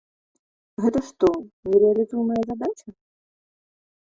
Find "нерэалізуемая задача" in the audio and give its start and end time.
1.73-2.89